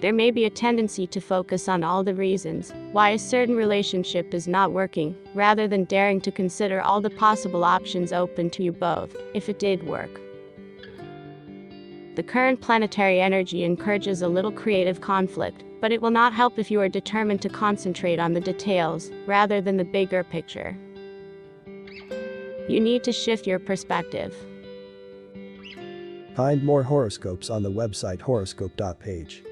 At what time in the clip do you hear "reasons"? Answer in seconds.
2.14-2.72